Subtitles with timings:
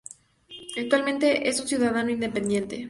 [0.77, 2.79] Actualmente es un ciudadano independiente.